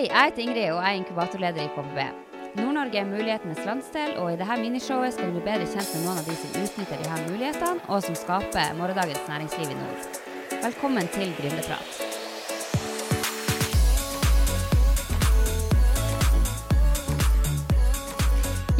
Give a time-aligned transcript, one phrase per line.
[0.00, 1.98] Hei, jeg heter Ingrid, og jeg er inkubatorleder i KBB.
[2.56, 6.20] Nord-Norge er mulighetenes landsdel, og i dette minishowet skal du bli bedre kjent med noen
[6.22, 10.06] av de som utnytter her mulighetene, og som skaper morgendagens næringsliv i nord.
[10.62, 11.90] Velkommen til Gründerprat.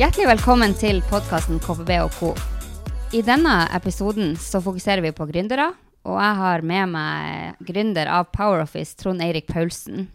[0.00, 2.30] Hjertelig velkommen til podkasten KPB og co.
[3.12, 5.68] I denne episoden så fokuserer vi på gründere,
[6.09, 10.09] og jeg har med meg gründer av PowerOffice, Trond Eirik Paulsen.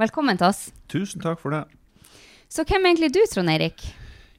[0.00, 0.70] Velkommen til oss.
[0.88, 1.66] Tusen takk for det.
[2.48, 3.82] Så hvem er egentlig du, Trond Eirik?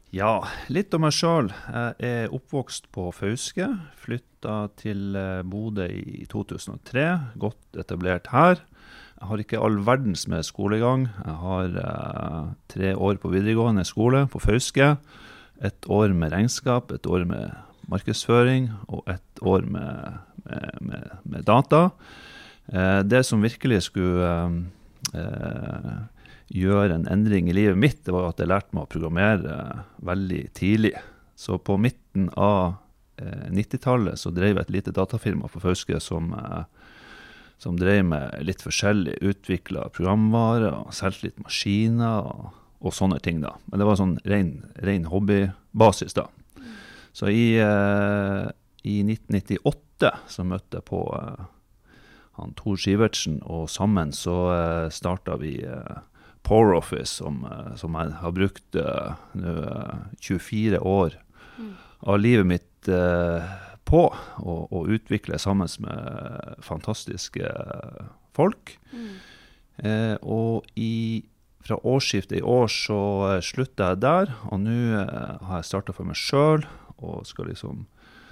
[0.09, 0.39] Ja,
[0.73, 1.51] litt om meg sjøl.
[1.69, 3.67] Jeg er oppvokst på Fauske.
[4.01, 7.05] Flytta til eh, Bodø i 2003.
[7.45, 8.63] Godt etablert her.
[9.19, 11.05] Jeg har ikke all verdens med skolegang.
[11.27, 14.95] Jeg har eh, tre år på videregående skole på Fauske.
[15.61, 17.53] Et år med regnskap, et år med
[17.85, 21.91] markedsføring og et år med, med, med, med data.
[22.73, 24.61] Eh, det som virkelig skulle eh,
[25.17, 25.95] eh,
[26.51, 29.57] gjøre en endring i livet mitt, det var at jeg lærte meg å programmere
[30.03, 30.95] veldig tidlig.
[31.39, 32.75] Så på midten av
[33.21, 36.63] eh, 90-tallet så drev jeg et lite datafirma på Fauske som, eh,
[37.61, 39.21] som drev med litt forskjellig.
[39.21, 43.41] Utvikla programvare og solgte litt maskiner og, og, sånne ting.
[43.41, 43.55] da.
[43.71, 44.53] Men det var sånn ren,
[44.83, 46.27] ren hobbybasis, da.
[47.11, 48.45] Så i, eh,
[48.87, 51.49] i 1998 så møtte jeg på eh,
[52.41, 56.01] han Tor Sivertsen, og sammen så uh, starta vi uh,
[56.47, 58.77] PowerOffice, som, uh, som jeg har brukt
[59.37, 59.55] nå
[60.19, 61.17] 24 år
[61.57, 61.73] mm.
[62.09, 62.67] av livet mitt
[63.85, 67.45] på å, å utvikle sammen med fantastiske
[68.33, 68.73] folk.
[68.89, 70.17] Mm.
[70.25, 71.21] og i,
[71.61, 73.01] fra årsskiftet i år så
[73.45, 76.65] slutta jeg der, og nå har jeg starta for meg sjøl
[76.97, 77.85] og skal liksom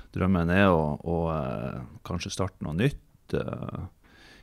[0.10, 1.18] Drømmen er å, å
[2.08, 2.98] kanskje starte noe nytt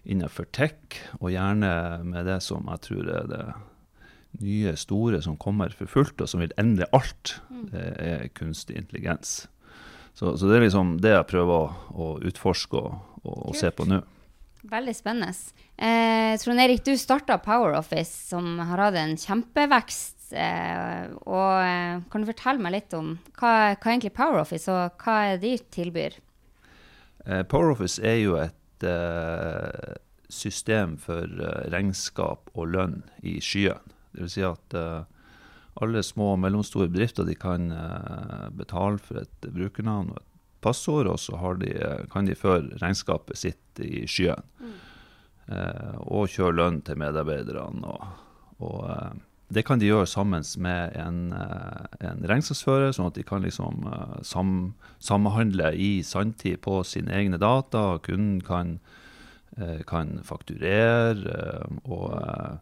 [0.07, 1.73] innenfor tech, og gjerne
[2.07, 3.43] med det som jeg tror er det
[4.43, 7.39] nye, store som kommer for fullt, og som vil endre alt.
[7.51, 7.69] Mm.
[7.73, 9.47] Det er kunstig intelligens.
[10.17, 13.71] Så, så det er liksom det jeg prøver å, å utforske og, og, og se
[13.73, 14.01] på nå.
[14.67, 15.33] Veldig spennende.
[15.77, 20.15] Eh, Trond Erik, du starta PowerOffice, som har hatt en kjempevekst.
[20.35, 25.21] Eh, og eh, Kan du fortelle meg litt om hva, hva egentlig PowerOffice og hva
[25.31, 26.17] er de tilbyr?
[27.27, 28.57] Eh, PowerOffice er jo et
[30.29, 33.95] system for uh, regnskap og lønn i skyen.
[34.17, 34.35] Dvs.
[34.35, 35.05] Si at uh,
[35.83, 37.69] alle små og mellomstore bedrifter de kan
[38.57, 40.31] betale for et brukernavn og et
[40.65, 41.75] passord, og så de,
[42.09, 44.41] kan de føre regnskapet sitt i skyen.
[44.57, 44.73] Mm.
[46.01, 47.93] og kjøre lønn til medarbeiderne.
[47.93, 48.07] og,
[48.65, 53.85] og det kan de gjøre sammen med en, en regnskapsfører, sånn at de kan liksom
[54.27, 58.01] sam, samhandle i sanntid på sine egne data.
[58.03, 58.79] Kunden kan,
[59.87, 62.59] kan fakturere og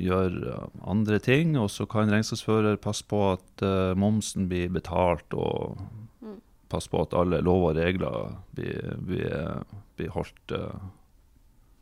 [0.00, 0.56] gjøre
[0.88, 1.52] andre ting.
[1.60, 3.66] Og så kan regnskapsfører passe på at
[4.00, 5.76] momsen blir betalt, og
[6.24, 6.38] mm.
[6.72, 9.60] passe på at alle lover og regler blir, blir,
[10.00, 10.56] blir holdt.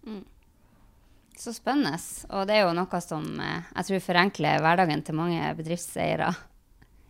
[0.08, 0.24] Mm.
[1.38, 1.98] Så spennende.
[2.34, 6.32] Og det er jo noe som eh, jeg tror forenkler hverdagen til mange bedriftseiere.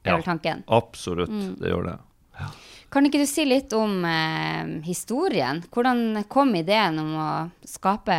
[0.09, 0.56] Er ja.
[0.72, 1.55] Absolutt, mm.
[1.61, 1.97] det gjør det.
[2.39, 2.49] Ja.
[2.89, 5.62] Kan ikke du si litt om eh, historien?
[5.75, 7.31] Hvordan kom ideen om å
[7.69, 8.19] skape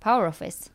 [0.00, 0.70] Power Office?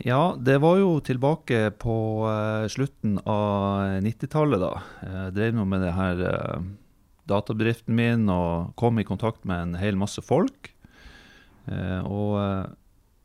[0.00, 1.96] Ja, det var jo tilbake på
[2.30, 4.72] eh, slutten av 90-tallet, da.
[5.04, 6.62] Jeg drev nå med det her eh,
[7.28, 10.72] databedriften min og kom i kontakt med en hel masse folk.
[11.70, 12.32] Uh, og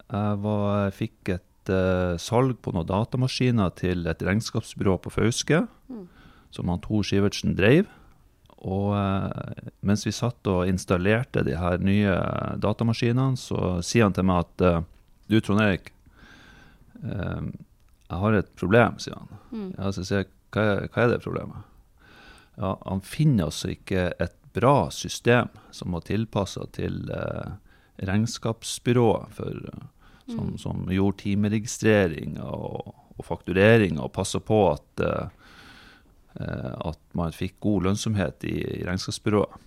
[0.06, 6.04] jeg var, fikk et uh, salg på noen datamaskiner til et regnskapsbyrå på Fauske, mm.
[6.54, 7.90] som han Tor Sivertsen drev.
[8.66, 9.30] Og uh,
[9.86, 12.14] mens vi satt og installerte de her nye
[12.62, 14.84] datamaskinene, så sier han til meg at uh,
[15.26, 15.88] Du, Trond Erik,
[17.06, 19.40] jeg har et problem, sier han.
[19.50, 19.70] Mm.
[19.74, 21.66] Ja, så sier jeg, hva er, hva er det problemet?
[22.62, 27.10] Ja, han finner altså ikke et bra system som var tilpassa til
[28.06, 29.66] regnskapsbyrået for
[30.26, 30.58] som, mm.
[30.62, 37.90] som gjorde timeregistrering og, og fakturering og passa på at, uh, at man fikk god
[37.90, 39.62] lønnsomhet i, i regnskapsbyrået.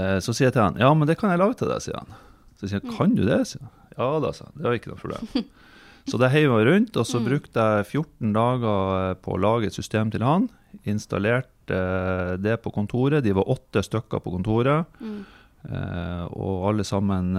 [0.00, 2.00] Uh, så sier jeg til han ja, men det kan jeg lage til deg, sier
[2.00, 2.16] han.
[2.60, 2.96] Så sier han mm.
[2.98, 3.42] kan du det?
[3.50, 3.74] sier han.
[3.94, 4.58] Ja da, sa han.
[4.58, 5.30] Det var ikke noe problem.
[6.04, 7.28] Så det heiv jeg rundt, og så mm.
[7.30, 10.50] brukte jeg 14 dager på å lage et system til han.
[10.84, 11.78] Installerte
[12.44, 13.24] det på kontoret.
[13.24, 14.84] De var åtte stykker på kontoret.
[15.00, 15.22] Mm.
[16.36, 17.32] Og alle sammen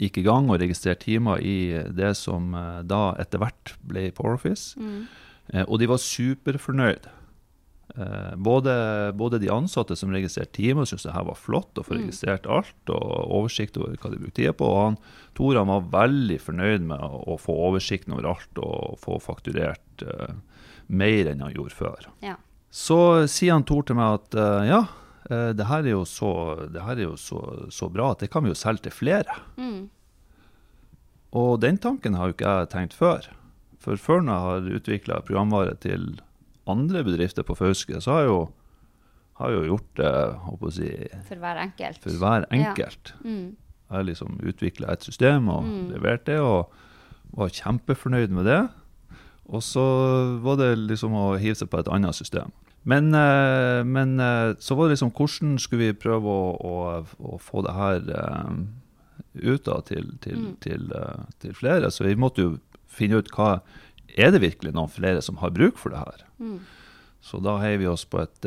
[0.00, 4.76] gikk i gang og registrerte timer i det som eh, da etter hvert ble PowerOffice.
[4.80, 5.06] Mm.
[5.52, 7.08] Eh, og de var superfornøyd.
[7.96, 8.72] Eh, både,
[9.16, 12.02] både de ansatte som registrerte timer, syntes det her var flott å få Mm.
[12.04, 14.68] registrert alt og oversikt over hva de brukte tida på.
[14.68, 14.98] Og han,
[15.34, 20.34] Tor han var veldig fornøyd med å, få oversikten over alt og få fakturert uh,
[20.88, 22.06] mer enn han gjorde før.
[22.22, 22.36] Ja.
[22.70, 24.80] Så sier han Tor til meg at uh, ja,
[25.58, 26.30] det her er jo, så,
[26.98, 27.40] er jo så,
[27.74, 29.38] så bra at det kan vi jo selge til flere.
[29.58, 29.88] Mm.
[31.36, 33.26] Og den tanken har jo ikke jeg tenkt før.
[33.82, 36.06] For før når jeg har utvikla programvare til
[36.70, 38.40] andre bedrifter på Fauske, så har jeg jo,
[39.40, 40.88] har jeg jo gjort det si,
[41.28, 42.00] For hver enkelt.
[42.02, 42.72] for hver Ja.
[43.24, 43.56] Mm.
[43.86, 45.90] Jeg har liksom utvikla et system og Mm.
[45.92, 46.72] levert det, og
[47.36, 48.68] var kjempefornøyd med det.
[49.48, 52.50] Og så var det liksom å hive seg på et annet system.
[52.86, 56.74] Men, eh, men eh, så var det liksom hvordan skulle vi prøve å, å,
[57.34, 58.52] å få det her eh,
[59.42, 60.52] ut da til, til, Mm.
[60.62, 60.92] til,
[61.42, 61.90] til flere.
[61.90, 62.54] Så vi måtte jo
[62.86, 63.60] finne ut hva
[64.16, 66.22] Er det virkelig noen flere som har bruk for det her?
[66.40, 66.60] Mm.
[67.20, 68.46] Så da heiv vi oss på et,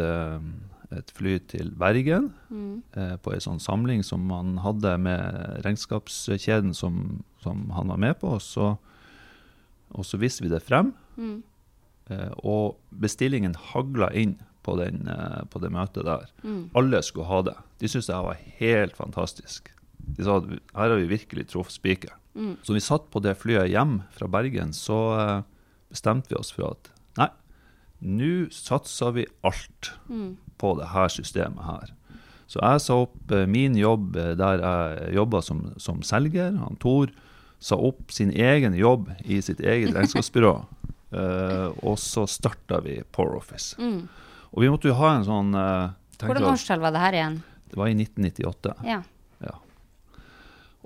[0.95, 2.81] et fly til Bergen Mm.
[3.21, 8.31] på en sånn samling som man hadde med regnskapskjeden som, som han var med på.
[8.39, 8.71] Og så,
[9.93, 11.43] og så viste vi det frem, Mm.
[12.09, 16.27] Eh, og bestillingen hagla inn på, den, eh, på det møtet der.
[16.43, 16.69] Mm.
[16.77, 17.55] Alle skulle ha det.
[17.79, 19.69] De syntes det var helt fantastisk.
[20.17, 22.15] De sa at her har vi virkelig truffet spikeren.
[22.35, 22.55] Mm.
[22.63, 25.37] Så vi satt på det flyet hjem fra Bergen, så eh,
[25.91, 27.29] bestemte vi oss for at nei,
[28.05, 30.37] nå satser vi alt Mm.
[30.57, 31.91] på det her systemet her.
[32.49, 36.55] Så jeg sa opp min jobb der jeg jobba som, som selger.
[36.57, 37.11] Han Tor
[37.61, 40.55] sa opp sin egen jobb i sitt eget regnskapsbyrå.
[41.11, 43.75] Eh, og så starta vi Power Office.
[43.81, 44.07] Mm.
[44.53, 45.91] Og vi måtte jo ha en sånn uh,
[46.21, 47.39] Hvordan årstall var det her igjen?
[47.69, 48.75] Det var i 1998.
[48.85, 49.01] Ja.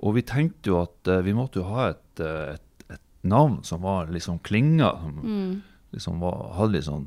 [0.04, 3.84] Og vi tenkte jo at uh, vi måtte jo ha et, et, et navn som
[3.86, 4.90] var liksom klinga.
[5.00, 5.62] Som Mm.
[5.94, 7.06] liksom var, hadde litt sånn,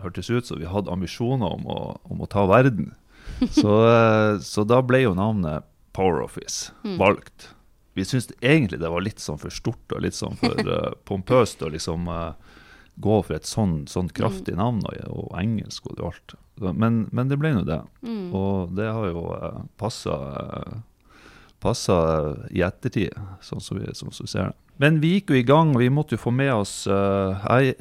[0.00, 1.78] hørtes ut som vi hadde ambisjoner om å,
[2.08, 2.92] om å ta verden.
[3.50, 3.72] Så,
[4.42, 5.64] så da ble jo navnet
[5.94, 6.96] Power Office Mm.
[7.00, 7.48] valgt.
[7.94, 11.64] Vi syntes egentlig det var litt sånn for stort og litt sånn for uh, pompøst
[11.64, 12.32] å liksom uh,
[13.02, 16.36] gå for et sånn, sånn kraftig navn og, og engelsk og alt.
[16.62, 17.80] Men, men det ble nå det.
[18.04, 18.32] Mm.
[18.36, 20.16] Og det har jo uh, passa
[21.62, 21.96] passa
[22.50, 24.58] i ettertid, sånn som vi, sånn som vi ser det.
[24.82, 27.76] Men vi gikk jo i gang, og vi måtte jo få med oss eh, jeg,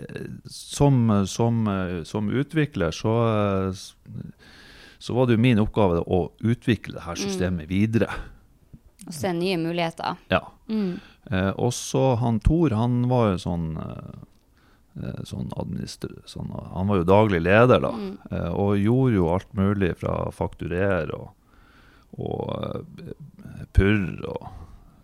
[0.51, 0.99] som,
[1.29, 4.59] som, eh, som utvikler, så, eh,
[5.01, 8.11] så var det jo min oppgave å utvikle det her systemet videre.
[9.07, 10.19] Og se nye muligheter.
[10.29, 10.43] Ja.
[10.69, 10.99] Mm.
[11.25, 14.21] Eh, og så han Tor, han var jo sånn eh,
[15.01, 15.51] eh, Sånn
[16.25, 17.91] Sånn, han var jo daglig leder, da.
[17.93, 18.15] Mm.
[18.31, 21.31] Eh, og gjorde jo alt mulig fra fakturere og,
[22.17, 23.13] og eh,
[23.73, 24.49] purr og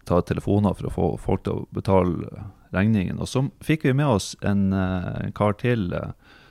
[0.08, 2.46] ta telefoner for å få folk til å betale
[2.76, 3.20] regningen.
[3.20, 5.90] Og så fikk vi med oss en, eh, en kar til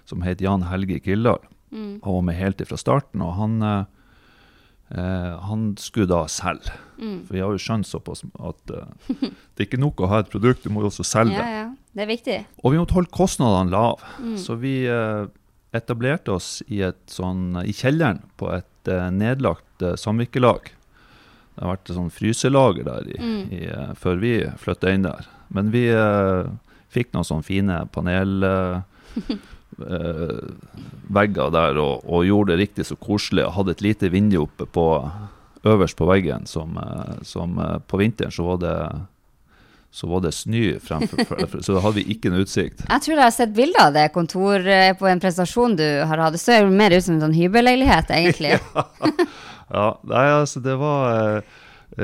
[0.07, 1.43] som het Jan Helge Kildahl.
[1.73, 2.01] Mm.
[2.05, 3.59] Han var med helt fra starten, og han,
[4.91, 6.75] eh, han skulle da selge.
[6.99, 7.19] Mm.
[7.27, 8.87] For vi har jo skjønt såpass at uh,
[9.21, 11.49] det er ikke nok å ha et produkt, du må jo også selge det.
[11.61, 11.67] ja.
[11.97, 12.37] Det er viktig.
[12.61, 14.05] Og vi måtte holde kostnadene lave.
[14.21, 14.37] Mm.
[14.41, 15.27] Så vi uh,
[15.77, 20.69] etablerte oss i, et sånn, i kjelleren på et nedlagt samvirkelag.
[21.57, 23.41] Det har vært et sånn fryselager der i, Mm.
[23.51, 23.61] i,
[23.99, 25.27] før vi flytta inn der.
[25.51, 25.89] Men vi
[26.95, 28.47] fikk noen sånne fine panel...
[29.77, 30.39] Eh,
[31.13, 33.45] vegger der og, og gjorde det riktig så koselig.
[33.47, 34.87] Og hadde et lite vindu oppe på,
[35.69, 38.77] øverst på veggen som, eh, som eh, På vinteren så var det
[39.97, 42.83] så var det snø fremfor, for- så da hadde vi ikke noe utsikt.
[42.85, 46.21] Jeg tror jeg har sett bilder av det kontor eh, på en presentasjon du har
[46.21, 46.35] hatt.
[46.37, 48.59] Det ser mer ut som en sånn hybelleilighet, egentlig.
[49.67, 51.07] Ja, nei, altså det var
[51.39, 51.55] eh,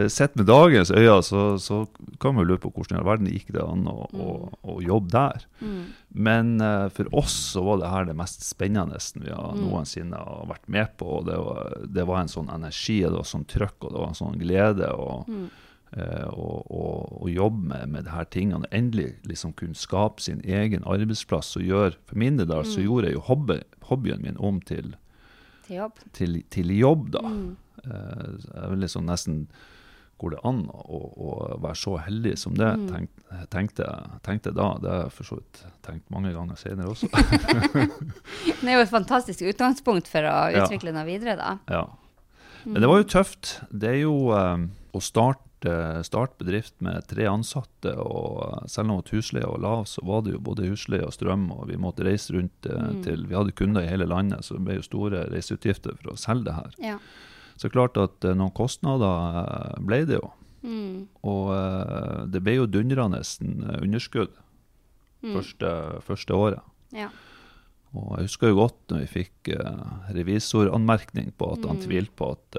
[0.09, 1.87] Sett med dagens øyne, så, så
[2.21, 4.27] kan man lure på hvordan i all verden gikk det an å, å,
[4.63, 5.43] å jobbe der.
[5.61, 5.81] Mm.
[6.15, 9.65] Men uh, for oss så var det her det mest spennende vi har Mm.
[9.67, 11.05] noensinne har vært med på.
[11.19, 14.09] og det var, det var en sånn energi, det var sånn trøkk og det var
[14.09, 14.89] en sånn glede.
[15.29, 15.51] Mm.
[15.93, 18.65] eh, å- å jobbe med, med de her tingene.
[18.73, 21.57] Endelig liksom kunne skape sin egen arbeidsplass.
[21.57, 22.87] og gjøre, For min del så Mm.
[22.87, 23.61] gjorde jeg jo hobby,
[23.91, 24.95] hobbyen min om til,
[25.67, 25.93] Til jobb.
[26.15, 27.11] til, til jobb.
[27.11, 27.21] da.
[27.85, 27.93] Mm.
[27.93, 28.27] Eh,
[28.63, 29.47] jeg vil liksom nesten
[30.23, 32.69] Går det an å, å være så heldig som det?
[32.79, 32.83] Mm.
[32.93, 33.11] Tenk,
[33.51, 33.87] tenkte,
[34.23, 34.69] tenkte da.
[34.79, 37.09] Det har jeg for så vidt tenkt mange ganger senere også.
[38.63, 40.63] Det er jo et fantastisk utgangspunkt for å Ja.
[40.63, 41.57] utvikle noe videre, da.
[41.69, 41.83] ja.
[42.65, 43.57] Men det var jo tøft.
[43.75, 45.75] Det er jo um, å starte,
[46.07, 50.39] starte bedrift med tre ansatte, og selv om husleia var lav, så var det jo
[50.47, 53.03] både husleie og strøm, og vi måtte reise rundt eh, Mm.
[53.03, 56.17] til Vi hadde kunder i hele landet, så det ble jo store reiseutgifter for å
[56.17, 56.71] selge det her.
[56.79, 56.99] Ja.
[57.63, 60.31] Så klart at eh, noen kostnader eh, ble det jo.
[60.67, 61.05] Mm.
[61.31, 63.23] Og eh, det ble jo dundrende
[63.83, 64.35] underskudd
[65.23, 65.37] Mm.
[65.37, 65.69] første,
[66.03, 66.65] første året.
[66.91, 67.05] Ja.
[67.95, 69.51] Og jeg husker jo godt når vi fikk
[70.17, 71.83] revisoranmerkning på at han Mm.
[71.85, 72.59] tvilte på, at,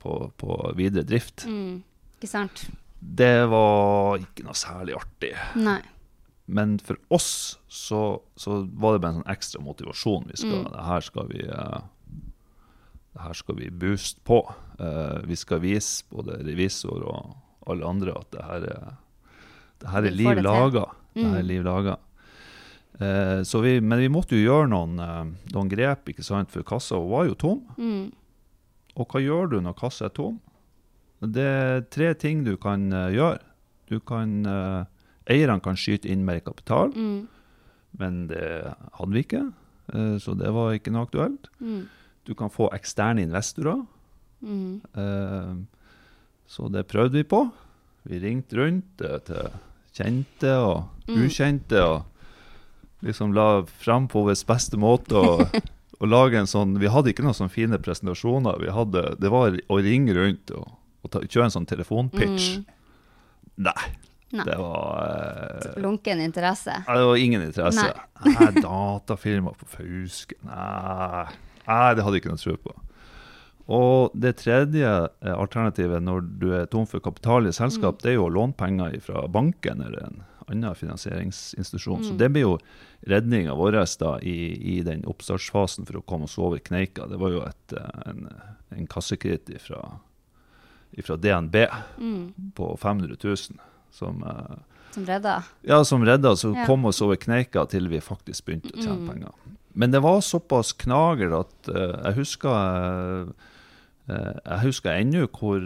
[0.00, 1.44] på, på videre drift.
[1.44, 1.82] Mm.
[2.16, 2.64] Ikke sant?
[3.00, 5.34] Det var ikke noe særlig artig.
[5.60, 5.82] Nei.
[6.46, 10.26] Men for oss så, så var det bare en sånn ekstra motivasjon.
[10.32, 10.72] Vi skal, Mm.
[10.72, 11.44] Det her skal vi
[13.14, 14.40] det her skal vi booste på.
[14.78, 17.36] Eh, vi skal vise både revisor og
[17.70, 18.96] alle andre at det her er,
[19.80, 20.86] det her er liv laga.
[21.14, 21.46] Det her er Mm.
[21.48, 21.96] liv laga.
[23.00, 26.10] Eh, så vi, men vi måtte jo gjøre noen, eh, noen grep,
[26.50, 27.62] for kassa var jo tom.
[27.78, 28.12] Mm.
[28.96, 30.40] Og hva gjør du når kassa er tom?
[31.20, 33.38] Det er tre ting du kan uh, gjøre.
[33.88, 34.84] Du kan, uh,
[35.26, 37.26] eierne kan skyte inn mer kapital, Mm.
[37.98, 39.52] men det hadde vi ikke,
[39.92, 41.48] Uh, så det var ikke noe aktuelt.
[41.60, 41.82] Mm.
[42.24, 43.84] Du kan få eksterne investorer,
[44.44, 44.80] Mm.
[44.92, 45.54] Uh,
[46.46, 47.38] så det prøvde vi på.
[48.04, 49.46] Vi ringte rundt uh, til
[49.96, 51.22] kjente og Mm.
[51.24, 52.04] ukjente, og
[53.04, 55.16] liksom la fram på vår beste måte.
[55.16, 55.48] Og,
[56.00, 58.60] og lage en sånn, Vi hadde ikke noen sånne fine presentasjoner.
[58.60, 60.68] Vi hadde, det var å ringe rundt og,
[61.04, 62.58] og ta, kjøre en sånn telefonpitch.
[62.58, 62.64] Mm.
[63.68, 63.88] Nei.
[64.34, 64.44] Nei.
[64.44, 66.74] Det var eh, Lunken interesse.
[66.88, 67.84] Nei, det var ingen interesse.
[68.24, 71.28] Nei, datafirma på Fauske Nei.
[71.66, 72.74] Nei, det hadde jeg ikke noe tro på.
[73.74, 78.10] Og det tredje eh, alternativet når du er tom for kapital i selskap, selskap, det
[78.12, 80.18] er jo å låne penger fra banken eller en
[80.50, 82.02] annen finansieringsinstitusjon.
[82.04, 82.18] Så Mm.
[82.18, 82.58] det blir jo
[83.08, 87.06] redninga vår da, i, i den oppstartsfasen for å komme oss over kneika.
[87.08, 88.28] Det var jo et, eh, en,
[88.76, 89.80] en kassekreditt fra,
[91.16, 91.66] DNB
[91.98, 92.34] Mm.
[92.54, 93.36] på 500 000
[93.90, 94.56] som eh,
[94.92, 95.42] Som redda.
[95.62, 96.66] ja, som redda, så Ja.
[96.66, 99.08] kom oss over kneika til vi faktisk begynte å tjene Mm.
[99.08, 99.32] penger.
[99.74, 103.32] Men det var såpass knager at uh, jeg husker uh,
[104.06, 105.62] jeg husker ennå hvor,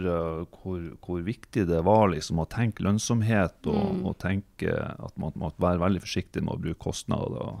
[0.55, 4.05] hvor, hvor viktig det var liksom, å tenke lønnsomhet og, Mm.
[4.07, 7.57] og tenke at man måtte være veldig forsiktig med å bruke kostnader.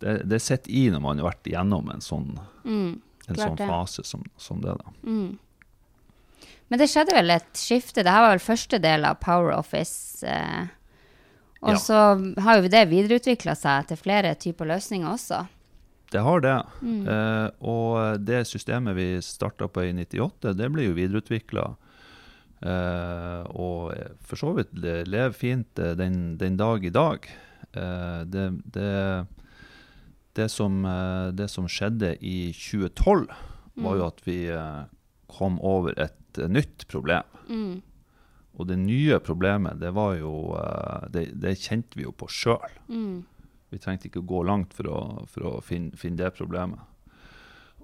[0.00, 2.30] Det, det sitter i når man har vært igjennom en sånn,
[2.64, 2.94] Mm.
[3.28, 4.72] en sånn fase som, som det.
[5.04, 5.36] Mm.
[6.70, 8.00] Men det skjedde vel et skifte.
[8.00, 10.24] Dette var vel første del av Power Office.
[10.26, 10.64] Eh,
[11.62, 11.76] og Ja.
[11.76, 12.00] så
[12.42, 15.44] har jo det videreutvikla seg til flere typer løsninger også.
[16.12, 16.56] Det har det.
[16.82, 17.00] Mm.
[17.10, 21.64] Eh, og det systemet vi starta på i 98, det ble jo videreutvikla.
[22.62, 23.90] Eh, og
[24.24, 27.26] for så vidt le- lever fint eh, den, den dag i dag.
[27.76, 28.92] Eh, det, det,
[30.38, 33.26] det, som, eh, det som skjedde i 2012,
[33.84, 34.84] var jo at vi eh,
[35.28, 37.26] kom over et nytt problem.
[37.50, 37.82] Mm.
[38.56, 40.30] Og det nye problemet, det var jo
[41.12, 42.72] Det, det kjente vi jo på sjøl.
[42.88, 43.18] Mm.
[43.70, 46.78] Vi trengte ikke å gå langt for å, for å finne, finne det problemet.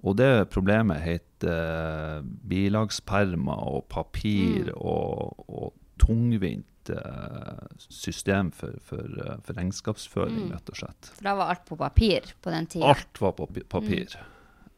[0.03, 4.77] Og det problemet het eh, bilagspermer og papir Mm.
[4.77, 5.73] og, og
[6.03, 10.53] tungvint eh, system for, for, eh, for regnskapsføring, Mm.
[10.57, 11.11] rett og slett.
[11.15, 12.87] For da var alt på papir på den tida.
[12.91, 13.65] Alt var på papir.
[13.69, 14.17] papir.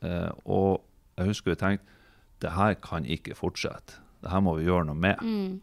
[0.03, 0.83] Eh, og
[1.17, 1.85] jeg husker vi tenkte
[2.41, 4.01] det her kan ikke fortsette.
[4.21, 5.17] Det her må vi gjøre noe med.
[5.23, 5.61] Mm.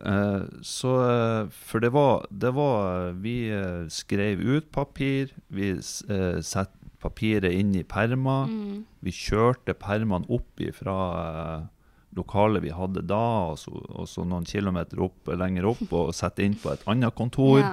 [0.00, 5.34] Eh, så eh, For det var, det var Vi eh, skrev ut papir.
[5.52, 8.46] Vi satte papiret inn i permer.
[8.46, 8.84] Mm.
[9.02, 10.96] Vi kjørte permene opp fra
[12.14, 13.18] lokalet vi hadde da,
[13.50, 17.14] og så, og så noen kilometer opp, lenger opp, og sette inn på et annet
[17.18, 17.58] kontor.
[17.62, 17.72] Ja.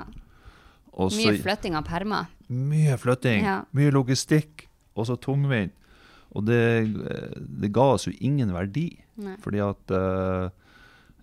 [0.99, 2.25] Også, Mye flytting av permer.
[2.49, 3.57] mye flytting, Ja.
[3.77, 4.65] mye logistikk,
[4.97, 5.75] og så tungvint.
[6.33, 6.61] Og det,
[7.61, 8.88] det ga oss jo ingen verdi.
[9.21, 9.35] Nei.
[9.43, 10.49] Fordi at eh,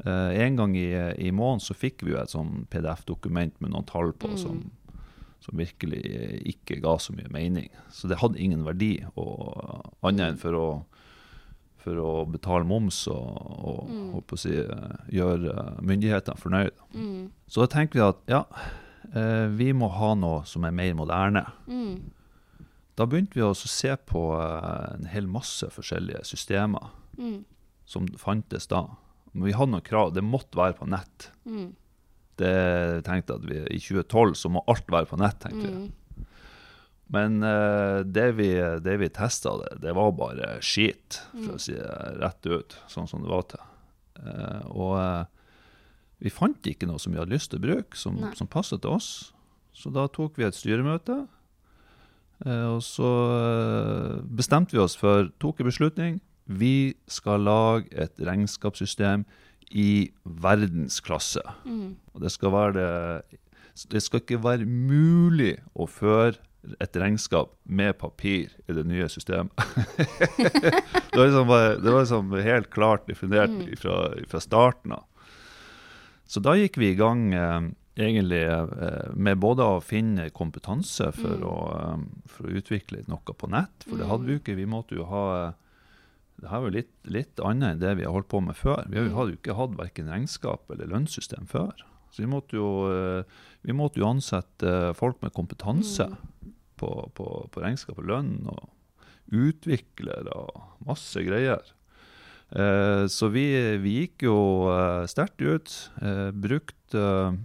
[0.04, 4.12] en gang i, i måneden så fikk vi jo et sånn PDF-dokument med noen tall
[4.12, 4.36] på Mm.
[4.38, 4.58] som,
[5.40, 7.68] som virkelig eh, ikke ga så mye mening.
[7.90, 10.66] Så det hadde ingen verdi, og, annet enn for å,
[11.78, 14.10] for å betale moms og, og Mm.
[14.16, 16.74] håper å si, eh, gjøre eh, myndighetene fornøyd.
[16.94, 17.30] Mm.
[17.48, 18.42] Så da tenkte vi at ja,
[19.14, 21.46] eh, vi må ha noe som er mer moderne.
[21.68, 22.10] Mm.
[22.96, 27.44] Da begynte vi også å se på eh, en hel masse forskjellige systemer Mm.
[27.86, 28.82] som fantes da.
[29.36, 30.14] Men vi hadde noen krav.
[30.16, 31.28] Det måtte være på nett.
[31.44, 31.68] Mm.
[32.40, 32.56] Det
[33.06, 35.86] tenkte at vi, I 2012 så må alt være på nett, tenkte vi.
[35.86, 36.26] Mm.
[37.14, 38.48] Men uh, det vi,
[38.82, 41.54] det vi testa, det, det var bare skit, for Mm.
[41.54, 43.62] å si det rett ut, sånn som det var til.
[44.18, 45.52] Uh, og uh,
[46.24, 48.32] vi fant ikke noe som vi hadde lyst til å bruke, som, Nei.
[48.34, 49.10] som passet til oss.
[49.76, 51.26] Så da tok vi et styremøte,
[52.46, 53.08] og så
[54.28, 59.24] bestemte vi oss for, tok en beslutning, vi skal lage et regnskapssystem
[59.74, 61.42] i verdensklasse.
[61.66, 61.96] Mm.
[62.14, 63.40] Og det skal være det
[63.92, 66.36] Det skal ikke være mulig å føre
[66.80, 69.52] et regnskap med papir i det nye systemet.
[70.38, 71.50] det, var liksom
[71.82, 73.76] det var liksom helt klart definert Mm.
[73.76, 73.98] fra,
[74.28, 75.04] fra starten av.
[76.26, 81.36] Så da gikk vi i gang eh, egentlig eh, med både å finne kompetanse for,
[81.36, 81.44] Mm.
[81.46, 84.56] å, um, for å utvikle noe på nett, for det hadde vi jo ikke.
[84.56, 85.52] Vi måtte jo ha
[86.40, 88.84] Det her er jo litt, litt annet enn det vi har holdt på med før.
[88.88, 89.14] Vi Mm.
[89.14, 91.72] hadde jo ikke hatt verken regnskap eller lønnssystem før.
[92.12, 93.24] Så vi måtte jo, eh,
[93.64, 96.52] vi måtte jo ansette folk med kompetanse Mm.
[96.76, 98.68] på, på, på regnskap og lønn, og
[99.32, 101.62] utviklere og masse greier.
[102.52, 103.46] Eh, så vi,
[103.82, 104.36] vi gikk jo
[104.70, 105.72] eh, sterkt ut.
[106.00, 107.38] Eh, brukte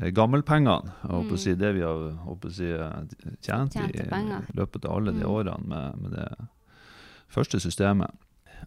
[0.00, 1.58] eh, gammelpengene, å si, Mm.
[1.58, 4.46] det vi har si, eh, tjent i Tjente penger.
[4.56, 5.30] løpet av alle de Mm.
[5.30, 6.48] årene med, med det
[7.32, 8.12] første systemet.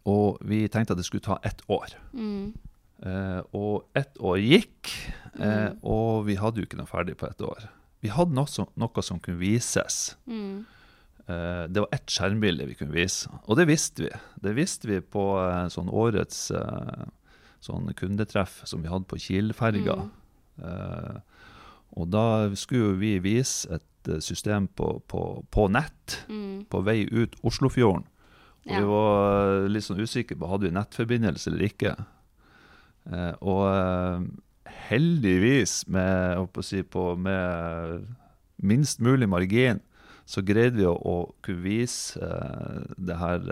[0.05, 1.93] Og vi tenkte at det skulle ta ett år.
[2.13, 2.53] Mm.
[3.05, 4.91] Eh, og ett år gikk,
[5.39, 5.79] eh, Mm.
[5.83, 7.67] og vi hadde jo ikke noe ferdig på ett år.
[8.01, 10.15] Vi hadde noe som, noe som kunne vises.
[10.27, 10.65] Mm.
[11.27, 14.11] Eh, det var ett skjermbilde vi kunne vise, og det visste vi.
[14.41, 17.05] Det visste vi på eh, sånn årets eh,
[17.65, 19.95] sånn kundetreff som vi hadde på Kiel-ferga.
[20.05, 20.11] Mm.
[20.63, 21.19] Eh,
[21.97, 26.65] og da skulle vi vise et system på, på, på nett Mm.
[26.69, 28.05] på vei ut Oslofjorden.
[28.65, 28.81] Ja.
[28.81, 31.95] vi var eh, litt sånn usikre på hadde vi nettforbindelse eller ikke.
[33.11, 34.25] Eh, og eh,
[34.89, 38.07] heldigvis, med, si, på, med
[38.57, 39.83] minst mulig margin,
[40.25, 43.45] så greide vi å, å kunne vise eh, det, her,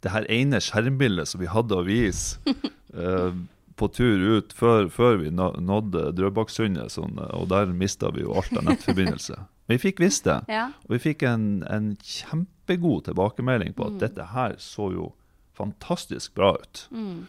[0.00, 2.40] det her ene skjermbildet som vi hadde å vise
[2.96, 3.36] eh,
[3.80, 8.52] på tur ut før, før vi nådde Drøbaksundet, sånn, og der mista vi jo alt
[8.60, 9.38] av nettforbindelse.
[9.66, 10.38] Men vi fikk visst det.
[10.52, 10.66] Ja.
[10.86, 14.00] Og vi fikk en, en kjempegod tilbakemelding på at Mm.
[14.04, 15.10] dette her så jo
[15.56, 16.84] fantastisk bra ut.
[16.94, 17.24] Mm.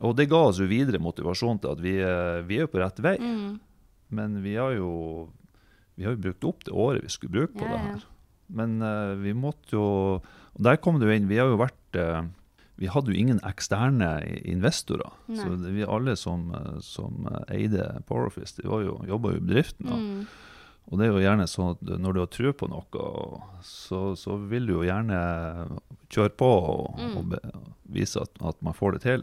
[0.00, 3.00] Og det ga oss jo videre motivasjon til at vi, eh, vi er på rett
[3.04, 3.16] vei.
[3.20, 3.58] Mm.
[4.16, 5.28] Men vi har jo
[5.96, 8.04] vi har jo brukt opp det året vi skulle bruke på Ja, det her.
[8.50, 9.84] Men uh, vi måtte jo
[10.56, 11.28] Og der kom det jo inn.
[11.30, 12.24] Vi har jo vært eh,
[12.80, 14.08] Vi hadde jo ingen eksterne
[14.48, 15.10] investorer.
[15.28, 15.36] Nei.
[15.44, 19.44] Så det, vi alle som, eh, som eide Powerfist, de var jo, jobba jo i
[19.50, 19.90] bedriften.
[19.92, 20.22] Og, Mm.
[20.90, 23.02] Og det er jo gjerne sånn at når du har tro på noe,
[23.62, 25.18] så, så vil du jo gjerne
[26.10, 27.12] kjøre på og, Mm.
[27.20, 27.38] og be,
[27.86, 29.22] vise at, at man får det til.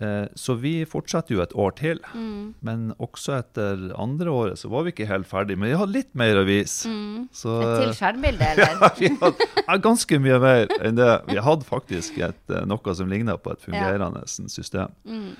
[0.00, 2.54] Eh, så vi fortsatte jo et år til, Mm.
[2.66, 6.14] men også etter andre året så var vi ikke helt ferdig, men vi hadde litt
[6.14, 6.88] mer å vise.
[6.90, 7.28] Mm.
[7.30, 8.74] Så, Et til skjermbilde, eller?
[8.80, 11.12] ja, vi hadde ganske mye mer enn det.
[11.30, 14.90] Vi hadde faktisk et, eh, noe som lignet på et fungerende system.
[15.06, 15.30] Mm.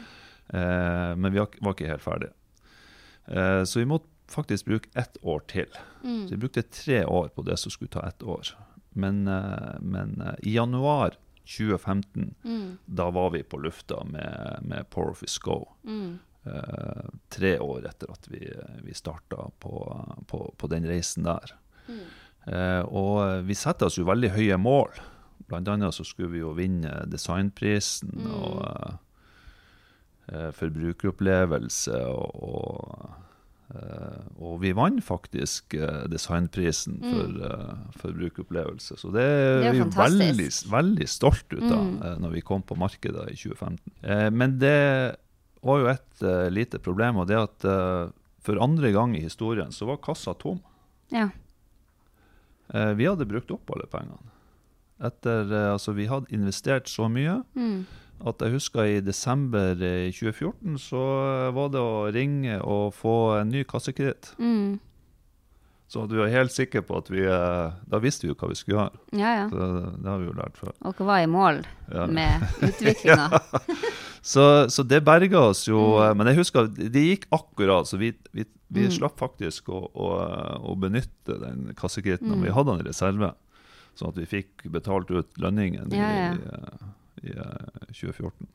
[0.54, 2.30] Eh, men vi var ikke helt ferdig.
[3.26, 5.66] Eh, så vi måtte faktisk bruke ett år til.
[6.02, 6.28] Så Mm.
[6.30, 8.54] vi brukte tre år på det som skulle ta ett år.
[8.94, 12.78] Men, eh, men eh, i januar 2015, Mm.
[12.86, 15.64] da var vi på lufta med, med Poweroffice Go.
[15.84, 16.18] Mm.
[16.46, 18.40] Eh, tre år etter at vi,
[18.82, 19.74] vi starta på,
[20.28, 21.52] på, på den reisen der.
[21.88, 22.00] Mm.
[22.46, 24.90] Eh, og vi setter oss jo veldig høye mål.
[25.48, 28.30] Blant annet så skulle vi jo vinne designprisen Mm.
[28.32, 28.98] og
[30.32, 33.10] eh, forbrukeropplevelse og, og
[34.38, 37.10] og vi vant faktisk eh, designprisen Mm.
[37.12, 38.96] for uh, forbrukeropplevelse.
[39.00, 42.02] Så det Det er er vi veldig, veldig stolt ut av Mm.
[42.04, 43.78] eh, når vi kom på markedet i 2015.
[44.02, 45.16] Eh, men det
[45.62, 48.10] var jo et eh, lite problem, og det at eh,
[48.40, 50.60] for andre gang i historien så var kassa tom.
[51.10, 51.30] Ja.
[52.72, 54.30] Eh, vi hadde brukt opp alle pengene.
[55.04, 57.84] Etter, eh, altså vi hadde investert så mye Mm.
[58.24, 61.02] At jeg husker i desember eh, 2014 så
[61.48, 64.34] eh, var det å ringe og få en ny kassekreditt.
[64.38, 64.78] Mm.
[65.94, 68.56] Så du er helt sikker på at vi eh, Da visste vi jo hva vi
[68.56, 69.02] skulle gjøre.
[69.20, 69.44] Ja, ja.
[69.52, 69.66] Så
[70.00, 70.72] det har vi jo lært før.
[70.88, 71.60] Og hva var i mål
[71.92, 72.06] Ja.
[72.06, 73.28] med utviklinga.
[74.24, 75.76] Så, så det berga oss jo.
[75.98, 76.02] Mm.
[76.06, 78.90] eh, Men jeg husker det gikk akkurat, så vi, vi, vi Mm.
[78.96, 80.06] slapp faktisk å, å,
[80.66, 82.42] å benytte den kassekreditten Mm.
[82.48, 83.34] vi hadde den i reserve.
[83.94, 86.32] Sånn at vi fikk betalt ut lønningen Ja, ja.
[86.34, 86.94] i,
[87.24, 88.46] i, i eh, 2014.